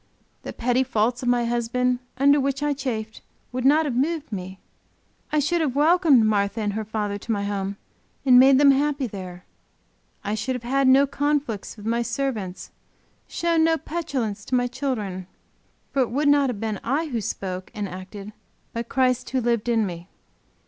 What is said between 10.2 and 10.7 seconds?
I should have